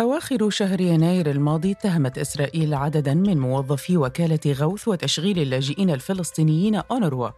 [0.00, 7.30] أواخر شهر يناير الماضي اتهمت إسرائيل عدداً من موظفي وكالة غوث وتشغيل اللاجئين الفلسطينيين أونروا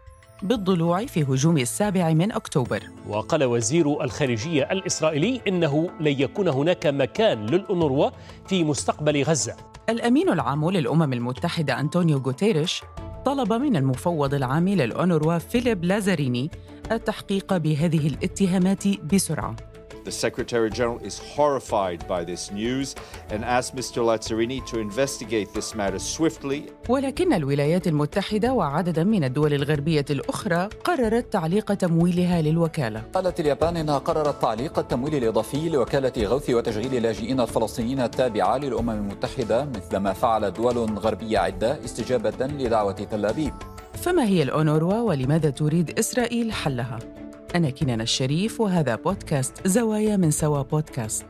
[0.43, 2.83] بالضلوع في هجوم السابع من أكتوبر.
[3.09, 8.11] وقال وزير الخارجية الإسرائيلي إنه لن يكون هناك مكان للأونروا
[8.49, 9.57] في مستقبل غزة.
[9.89, 12.83] الأمين العام للأمم المتحدة أنطونيو غوتيريش
[13.25, 16.51] طلب من المفوض العام للأونروا فيليب لازاريني
[16.93, 19.74] التحقيق بهذه الاتهامات بسرعة.
[20.05, 22.95] The Secretary General is horrified by this news
[23.33, 23.99] and asked Mr.
[24.09, 26.63] Lazzarini to investigate this matter swiftly.
[26.89, 33.03] ولكن الولايات المتحدة وعددا من الدول الغربية الأخرى قررت تعليق تمويلها للوكالة.
[33.15, 39.65] قالت اليابان إنها قررت تعليق التمويل الإضافي لوكالة غوث وتشغيل اللاجئين الفلسطينيين التابعة للأمم المتحدة
[39.65, 43.55] مثلما فعلت دول غربية عدة استجابة لدعوة تل أبيب.
[43.95, 46.99] فما هي الأونروا ولماذا تريد إسرائيل حلها؟
[47.55, 51.27] أنا كنان الشريف وهذا بودكاست زوايا من سوا بودكاست.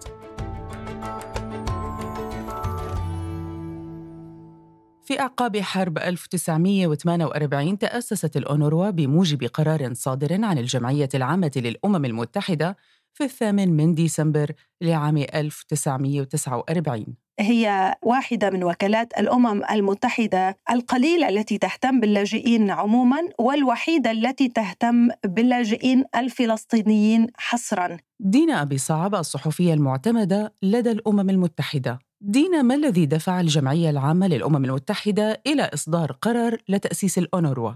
[5.05, 12.77] في أعقاب حرب 1948 تأسست الأونروا بموجب قرار صادر عن الجمعية العامة للأمم المتحدة
[13.13, 22.01] في الثامن من ديسمبر لعام 1949 هي واحدة من وكالات الأمم المتحدة القليلة التي تهتم
[22.01, 31.31] باللاجئين عموما والوحيدة التي تهتم باللاجئين الفلسطينيين حصرا دينا أبي صعب الصحفية المعتمدة لدى الأمم
[31.31, 37.73] المتحدة دينا ما الذي دفع الجمعية العامة للأمم المتحدة إلى إصدار قرار لتأسيس الأونروا؟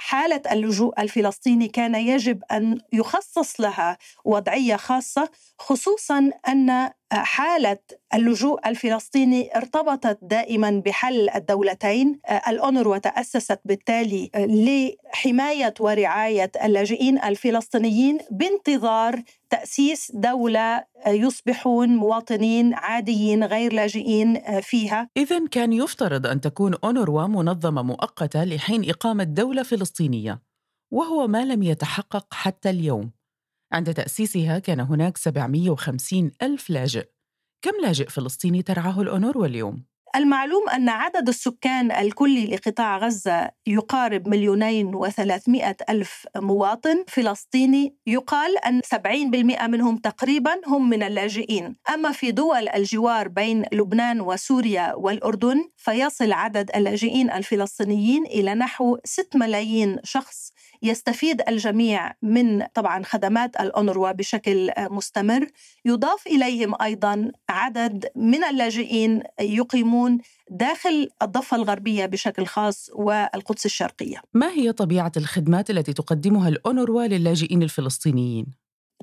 [0.00, 7.78] حالة اللجوء الفلسطيني كان يجب أن يخصص لها وضعية خاصة خصوصا أن حالة
[8.14, 12.20] اللجوء الفلسطيني ارتبطت دائما بحل الدولتين.
[12.48, 24.60] الأونروا تأسست بالتالي لحماية ورعاية اللاجئين الفلسطينيين بانتظار تأسيس دولة يصبحون مواطنين عاديين غير لاجئين
[24.60, 25.08] فيها.
[25.16, 30.42] إذا كان يفترض أن تكون أونروا منظمة مؤقتة لحين إقامة دولة فلسطينية
[30.92, 33.17] وهو ما لم يتحقق حتى اليوم.
[33.72, 37.08] عند تأسيسها كان هناك 750 ألف لاجئ
[37.62, 39.84] كم لاجئ فلسطيني ترعاه الأونروا اليوم؟
[40.16, 48.80] المعلوم أن عدد السكان الكلي لقطاع غزة يقارب مليونين وثلاثمائة ألف مواطن فلسطيني يقال أن
[48.94, 56.32] 70% منهم تقريبا هم من اللاجئين أما في دول الجوار بين لبنان وسوريا والأردن فيصل
[56.32, 60.52] عدد اللاجئين الفلسطينيين إلى نحو 6 ملايين شخص
[60.82, 65.46] يستفيد الجميع من طبعا خدمات الأونروا بشكل مستمر
[65.84, 70.18] يضاف إليهم أيضا عدد من اللاجئين يقيمون
[70.50, 77.62] داخل الضفة الغربية بشكل خاص والقدس الشرقية ما هي طبيعة الخدمات التي تقدمها الأونروا للاجئين
[77.62, 78.46] الفلسطينيين؟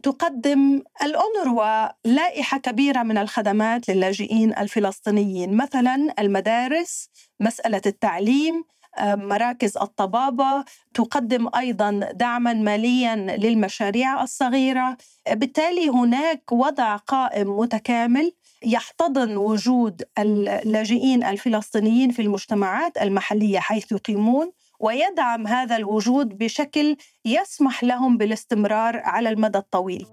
[0.03, 7.09] تقدم الأونروا لائحة كبيرة من الخدمات للاجئين الفلسطينيين مثلا المدارس
[7.39, 8.63] مسألة التعليم
[9.01, 10.63] مراكز الطبابة
[10.93, 14.97] تقدم أيضا دعما ماليا للمشاريع الصغيرة.
[15.31, 18.31] بالتالي هناك وضع قائم متكامل
[18.65, 28.17] يحتضن وجود اللاجئين الفلسطينيين في المجتمعات المحلية حيث يقيمون ويدعم هذا الوجود بشكل يسمح لهم
[28.17, 30.05] بالاستمرار على المدى الطويل.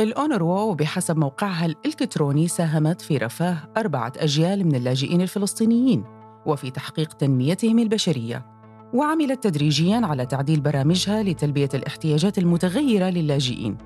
[0.00, 6.19] الأونروا وبحسب موقعها الإلكتروني ساهمت في رفاه أربعة أجيال من اللاجئين الفلسطينيين.
[6.46, 8.46] وفي تحقيق تنميتهم البشرية
[8.94, 13.76] وعملت تدريجيا على تعديل برامجها لتلبية الاحتياجات المتغيرة للاجئين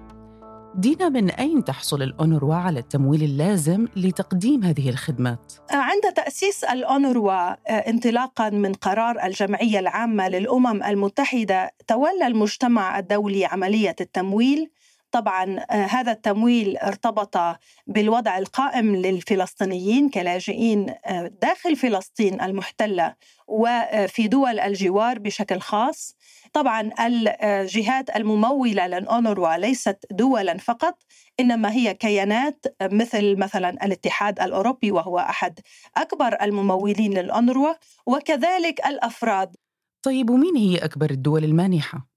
[0.77, 7.57] دينا من أين تحصل الأونروا على التمويل اللازم لتقديم هذه الخدمات؟ عند تأسيس الأونروا آه،
[7.71, 14.71] انطلاقا من قرار الجمعية العامة للأمم المتحدة تولى المجتمع الدولي عملية التمويل
[15.15, 17.37] طبعا آه، هذا التمويل ارتبط
[17.87, 23.15] بالوضع القائم للفلسطينيين كلاجئين آه، داخل فلسطين المحتلة
[23.49, 26.17] وفي دول الجوار بشكل خاص.
[26.53, 30.95] طبعا الجهات الممولة للأونروا ليست دولا فقط
[31.41, 35.61] إنما هي كيانات مثل مثلا الاتحاد الأوروبي وهو أحد
[35.97, 37.75] أكبر الممولين للأونروا
[38.07, 39.57] وكذلك الأفراد.
[40.03, 42.14] طيب ومين هي أكبر الدول المانحة؟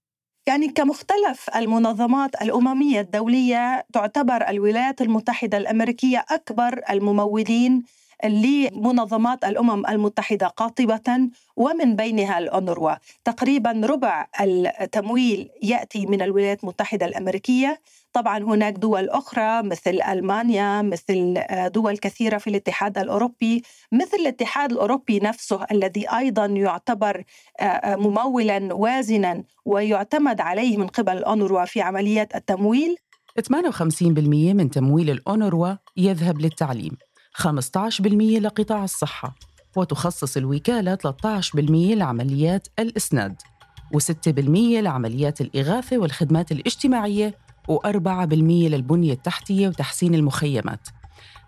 [0.48, 7.82] يعني كمختلف المنظمات الأممية الدولية تعتبر الولايات المتحدة الأمريكية أكبر الممولين
[8.24, 12.94] لمنظمات الأمم المتحدة قاطبة ومن بينها الأونروا.
[13.24, 14.26] تقريبا ربع
[14.80, 17.80] التمويل يأتي من الولايات المتحدة الأمريكية.
[18.18, 21.42] طبعا هناك دول أخرى مثل ألمانيا مثل
[21.74, 23.62] دول كثيرة في الاتحاد الأوروبي.
[23.92, 27.24] مثل الاتحاد الأوروبي نفسه الذي أيضا يعتبر
[27.86, 32.96] ممولا وازنا ويعتمد عليه من قبل الأونروا في عمليات التمويل.
[33.40, 36.96] 58% من تمويل الأونروا يذهب للتعليم
[37.42, 37.50] 15%
[38.40, 39.34] لقطاع الصحة
[39.76, 41.54] وتخصص الوكالة 13%
[41.94, 43.36] لعمليات الإسناد
[43.94, 44.28] و6%
[44.82, 47.47] لعمليات الإغاثة والخدمات الاجتماعية و4%
[48.68, 50.88] للبنية التحتية وتحسين المخيمات.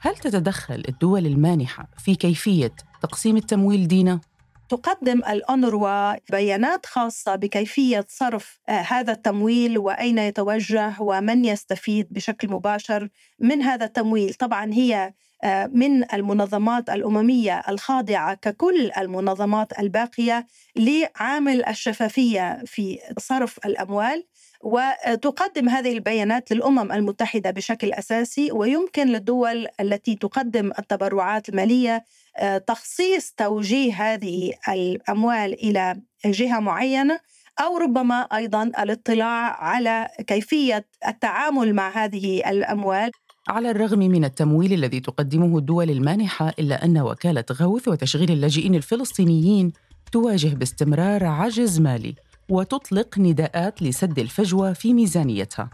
[0.00, 2.72] هل تتدخل الدول المانحة في كيفية
[3.02, 4.20] تقسيم التمويل دينا؟
[4.68, 13.08] تقدم الأونروا بيانات خاصة بكيفية صرف آه، هذا التمويل وأين يتوجه ومن يستفيد بشكل مباشر
[13.38, 14.34] من هذا التمويل.
[14.34, 15.14] طبعا هي
[15.44, 20.46] آه، من المنظمات الأممية الخاضعة ككل المنظمات الباقية
[20.76, 24.24] لعامل الشفافية في صرف الأموال.
[24.60, 32.04] وتقدم هذه البيانات للأمم المتحدة بشكل أساسي ويمكن للدول التي تقدم التبرعات المالية
[32.36, 37.20] آه، تخصيص توجيه هذه الأموال إلى جهة معينة
[37.60, 43.10] أو ربما أيضا الاطلاع على كيفية التعامل مع هذه الأموال.
[43.48, 49.72] على الرغم من التمويل الذي تقدمه الدول المانحة إلا أن وكالة غوث وتشغيل اللاجئين الفلسطينيين
[50.12, 52.14] تواجه باستمرار عجز مالي.
[52.50, 55.70] وتطلق نداءات لسد الفجوة في ميزانيتها.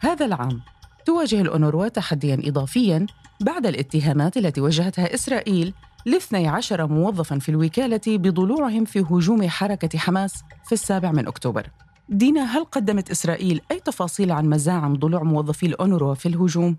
[0.00, 0.60] هذا العام
[1.06, 3.06] تواجه الأونروا تحديا إضافيا
[3.40, 5.74] بعد الاتهامات التي وجهتها إسرائيل
[6.06, 11.70] لاثني عشر موظفا في الوكالة بضلوعهم في هجوم حركة حماس في السابع من أكتوبر
[12.08, 16.76] دينا هل قدمت إسرائيل أي تفاصيل عن مزاعم ضلوع موظفي الأونروا في الهجوم؟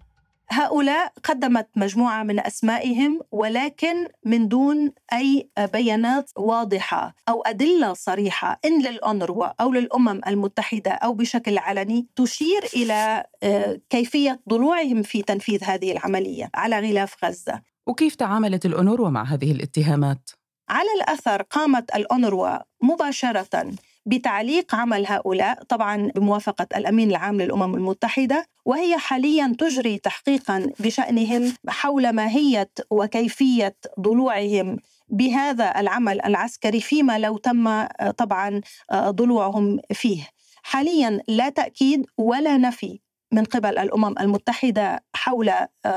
[0.50, 8.82] هؤلاء قدمت مجموعة من أسمائهم ولكن من دون أي بيانات واضحة أو أدلة صريحة إن
[8.82, 15.92] للأونروا أو للأمم المتحدة أو بشكل علني تشير إلى آه، كيفية ضلوعهم في تنفيذ هذه
[15.92, 17.62] العملية على غلاف غزة.
[17.88, 20.30] وكيف تعاملت الأونروا مع هذه الاتهامات؟
[20.70, 23.72] على الأثر قامت الأونروا مباشرة
[24.08, 32.10] بتعليق عمل هؤلاء طبعا بموافقة الأمين العام للأمم المتحدة وهي حاليا تجري تحقيقا بشأنهم حول
[32.10, 34.78] ماهية وكيفية ضلوعهم
[35.10, 37.86] بهذا العمل العسكري فيما لو تم
[38.18, 38.62] طبعا
[38.94, 40.28] ضلوعهم فيه.
[40.64, 43.00] حاليا لا تأكيد ولا نفي
[43.32, 45.52] من قبل الأمم المتحدة حول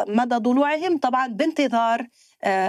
[0.08, 2.06] مدى ضلوعهم طبعا بانتظار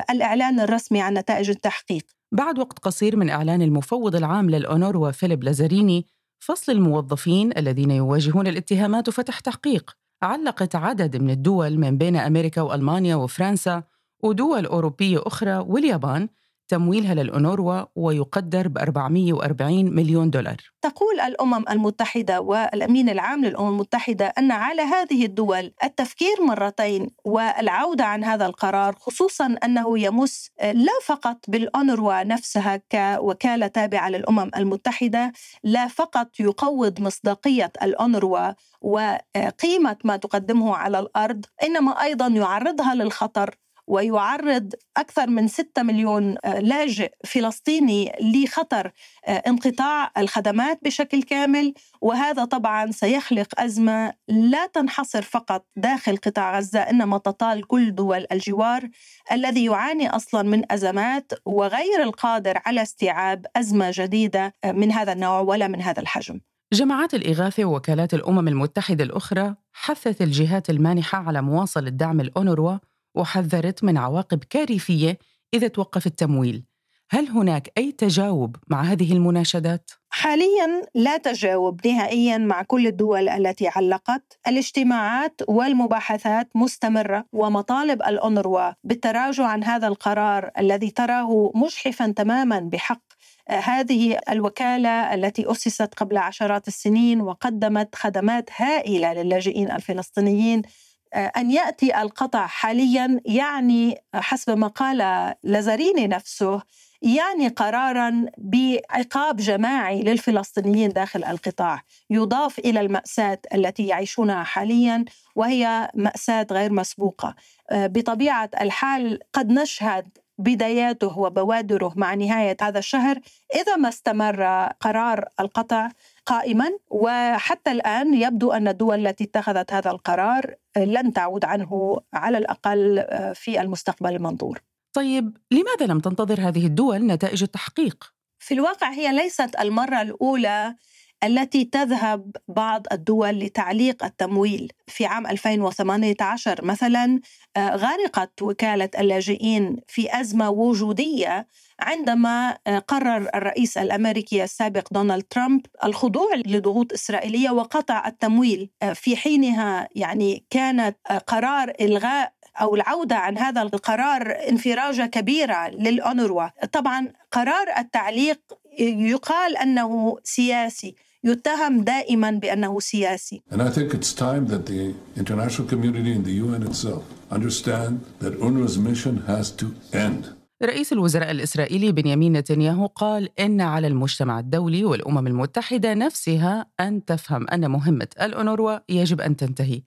[0.09, 2.05] الإعلان الرسمي عن نتائج التحقيق.
[2.33, 6.07] بعد وقت قصير من إعلان المفوض العام للأونروا فيليب لازاريني
[6.39, 9.91] فصل الموظفين الذين يواجهون الاتهامات وفتح تحقيق.
[10.21, 13.83] علقت عدد من الدول من بين أمريكا وألمانيا وفرنسا
[14.23, 16.29] ودول أوروبية أخرى واليابان
[16.71, 20.57] تمويلها للأونروا ويقدر ب 440 مليون دولار.
[20.81, 28.23] تقول الأمم المتحدة والأمين العام للأمم المتحدة أن على هذه الدول التفكير مرتين والعودة عن
[28.23, 35.31] هذا القرار خصوصا أنه يمس لا فقط بالأونروا نفسها كوكالة تابعة للأمم المتحدة
[35.63, 38.51] لا فقط يقوض مصداقية الأونروا
[38.81, 43.55] وقيمة ما تقدمه على الأرض إنما أيضا يعرضها للخطر
[43.91, 48.91] ويعرض أكثر من 6 مليون آه، لاجئ فلسطيني لخطر
[49.27, 51.73] آه، انقطاع الخدمات بشكل كامل.
[52.01, 58.89] وهذا طبعا سيخلق أزمة لا تنحصر فقط داخل قطاع غزة إنما تطال كل دول الجوار
[59.31, 65.39] الذي يعاني أصلا من أزمات وغير القادر على استيعاب أزمة جديدة آه، من هذا النوع
[65.39, 66.39] ولا من هذا الحجم.
[66.73, 72.77] جماعات الإغاثة ووكالات الأمم المتحدة الأخرى حثت الجهات المانحة على مواصلة دعم الأونروا
[73.15, 75.17] وحذرت من عواقب كارثية
[75.53, 76.63] إذا توقف التمويل.
[77.09, 83.67] هل هناك أي تجاوب مع هذه المناشدات؟ حاليا لا تجاوب نهائيا مع كل الدول التي
[83.67, 84.39] علقت.
[84.47, 93.01] الاجتماعات والمباحثات مستمرة ومطالب الأونروا بالتراجع عن هذا القرار الذي تراه مجحفا تماما بحق
[93.49, 102.01] هذه الوكالة التي أسست قبل عشرات السنين وقدمت خدمات هائلة للاجئين الفلسطينيين آه، أن يأتي
[102.01, 104.97] القطع حاليا يعني حسب ما قال
[105.43, 106.61] لازاريني نفسه
[107.01, 111.81] يعني قرارا بعقاب جماعي للفلسطينيين داخل القطاع.
[112.09, 117.35] يضاف إلى المأساة التي يعيشونها حاليا وهي مأساة غير مسبوقة.
[117.71, 123.19] آه، بطبيعة الحال قد نشهد بداياته وبوادره مع نهاية هذا الشهر
[123.55, 124.43] إذا ما استمر
[124.79, 125.89] قرار القطع.
[126.25, 132.99] قائما وحتى الآن يبدو أن الدول التي اتخذت هذا القرار لن تعود عنه على الأقل
[132.99, 134.61] آه، في المستقبل المنظور.
[134.93, 140.75] طيب لماذا لم تنتظر هذه الدول نتائج التحقيق؟ في الواقع هي ليست المرة الأولى
[141.23, 147.19] التي تذهب بعض الدول لتعليق التمويل في عام 2018 مثلا
[147.57, 151.47] آه، غرقت وكالة اللاجئين في أزمة وجودية
[151.81, 159.15] عندما آه، قرر الرئيس الأمريكي السابق دونالد ترامب الخضوع لضغوط إسرائيلية وقطع التمويل آه، في
[159.15, 160.97] حينها يعني كانت
[161.27, 168.39] قرار إلغاء أو العودة عن هذا القرار انفراجة كبيرة للأونروا طبعا قرار التعليق
[168.79, 175.67] يقال أنه سياسي يتهم دائما بأنه سياسي And I think it's time that the international
[175.67, 180.40] community and the UN itself understand that UNRWA's mission has to end.
[180.63, 187.47] رئيس الوزراء الإسرائيلي بنيامين نتنياهو قال إن على المجتمع الدولي والأمم المتحدة نفسها أن تفهم
[187.47, 189.81] أن مهمة الأونروا يجب أن تنتهي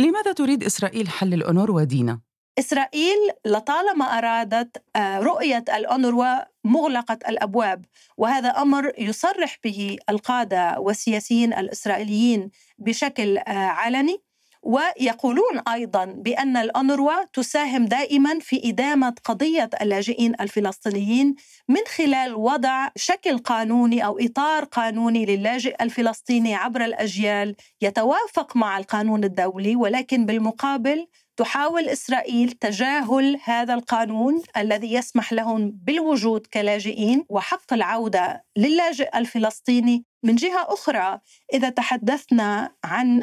[0.00, 2.20] لماذا تريد إسرائيل حل الأونروا دينا؟
[2.58, 7.84] إسرائيل لطالما أرادت آه، رؤية الأونروا مغلقة الأبواب
[8.16, 14.27] وهذا أمر يصرح به القادة والسياسيين الإسرائيليين بشكل آه، علني
[14.62, 21.34] ويقولون أيضا بأن الأنروا تساهم دائما في إدامة قضية اللاجئين الفلسطينيين
[21.68, 29.24] من خلال وضع شكل قانوني أو إطار قانوني للاجئ الفلسطيني عبر الأجيال يتوافق مع القانون
[29.24, 31.06] الدولي ولكن بالمقابل
[31.38, 40.34] تحاول إسرائيل تجاهل هذا القانون الذي يسمح لهم بالوجود كلاجئين وحق العودة للاجئ الفلسطيني من
[40.34, 41.20] جهة أخرى.
[41.52, 43.22] إذا تحدثنا عن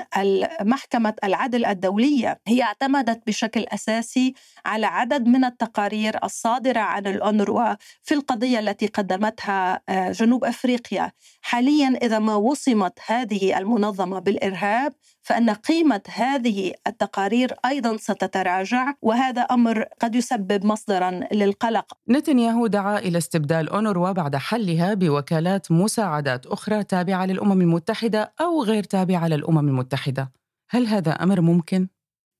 [0.62, 4.34] محكمة العدل الدولية هي اعتمدت بشكل أساسي
[4.66, 12.00] على عدد من التقارير الصادرة عن الأونروا في القضية التي قدمتها آه، جنوب أفريقيا حاليا
[12.02, 14.94] إذا ما وصمت هذه المنظمة بالإرهاب
[15.26, 21.86] فإن قيمة هذه التقارير أيضا ستتراجع وهذا أمر قد يسبب مصدرا للقلق.
[22.10, 28.84] نتنياهو دعا إلى استبدال اونروا بعد حلها بوكالات مساعدات أخرى تابعة للأمم المتحدة أو غير
[28.84, 30.32] تابعه للامم المتحده.
[30.70, 31.88] هل هذا أمر ممكن؟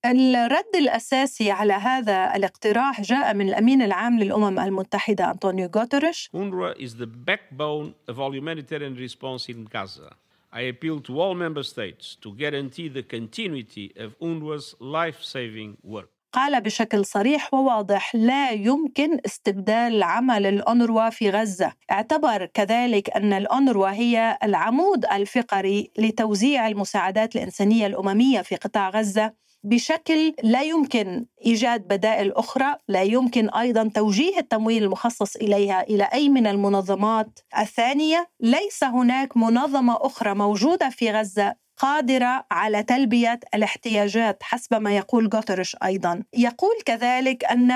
[0.06, 6.96] الرد الأساسي على هذا الاقتراح جاء من الأمين العام للأمم المتحدة أنطونيو غوتريش UNRWA is
[6.96, 10.16] the backbone of our humanitarian response in Gaza.
[10.54, 16.15] I appeal to all member states to guarantee the continuity of UNRWA's life-saving work.
[16.36, 21.74] قال بشكل صريح وواضح لا يمكن استبدال عمل الأونروا في غزة.
[21.92, 30.34] اعتبر كذلك أن الأونروا هي العمود الفقري لتوزيع المساعدات الإنسانية الأممية في قطاع غزة بشكل
[30.44, 36.48] لا يمكن إيجاد بدائل أخرى، لا يمكن أيضا توجيه التمويل المخصص إليها إلى أي من
[36.48, 44.98] المنظمات الثانية، ليس هناك منظمة أخرى موجودة في غزة قادرة على تلبية الاحتياجات حسب ما
[44.98, 46.24] يقول غوترش أيضا.
[46.34, 47.72] يقول كذلك أن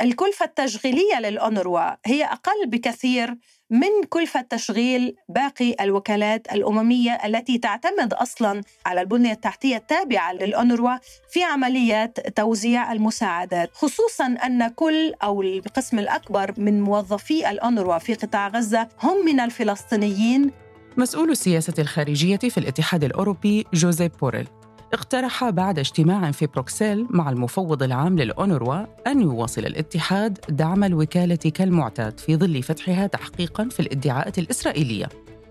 [0.00, 3.36] الكلفة التشغيلية للأونروا هي أقل بكثير
[3.70, 10.96] من كلفة تشغيل باقي الوكالات الأممية التي تعتمد أصلا على البنية التحتية التابعة للأونروا
[11.30, 13.70] في عمليات توزيع المساعدات.
[13.74, 20.50] خصوصا أن كل أو القسم الأكبر من موظفي الأونروا في قطاع غزة هم من الفلسطينيين
[20.96, 24.48] مسؤول السياسة الخارجية في الاتحاد الأوروبي جوزيف بوريل.
[24.92, 32.20] اقترح بعد اجتماع في بروكسل مع المفوض العام للأونروا أن يواصل الاتحاد دعم الوكالة كالمعتاد
[32.20, 35.08] في ظل فتحها تحقيقاً في الادعاءات الإسرائيلية.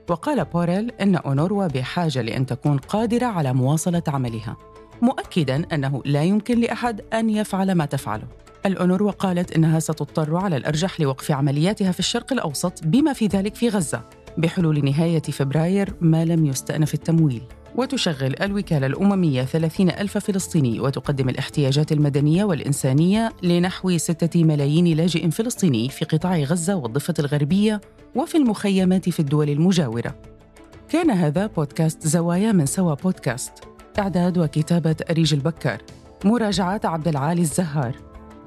[0.10, 4.58] وقال بوريل أن أونروا بحاجة لأن تكون قادرة على مواصلة عملها
[5.02, 8.28] مؤكداً أنه لا يمكن لأحد أن يفعل ما تفعله.
[8.66, 13.70] الأونروا قالت إنها ستضطر على الأرجح لوقف عملياتها في الشرق الأوسط بما في ذلك في
[13.70, 14.21] غزة.
[14.38, 17.42] بحلول نهاية فبراير ما لم يستأنف التمويل.
[17.76, 25.90] وتشغل الوكالة الأممية 30 ألف فلسطيني وتقدم الاحتياجات المدنية والإنسانية لنحو 6 ملايين لاجئ فلسطيني
[25.90, 27.82] في قطاع غزة والضفة الغربية
[28.16, 30.16] وفي المخيمات في الدول المجاورة.
[30.90, 33.52] كان هذا بودكاست زوايا من سوا بودكاست.
[34.00, 35.82] إعداد وكتابة أريج البكار
[36.26, 37.96] مراجعات عبد العالي الزهار.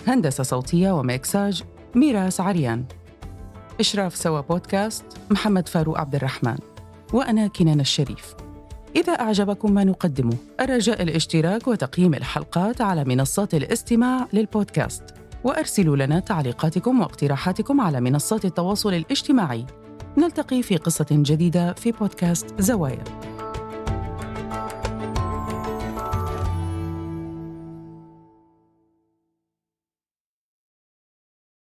[0.07, 1.63] هندسة صوتية وميكساج
[1.95, 2.85] ميراس عريان.
[3.81, 6.57] إشراف سوا بودكاست محمد فاروق عبد الرحمن
[7.13, 8.35] وأنا كنان الشريف.
[8.97, 15.03] إذا أعجبكم ما نقدمه الرجاء الاشتراك وتقييم الحلقات على منصات الاستماع للبودكاست.
[15.45, 19.67] وأرسلوا لنا تعليقاتكم واقتراحاتكم على منصات التواصل الاجتماعي.
[20.19, 23.05] نلتقي في قصة جديدة في بودكاست زوايا.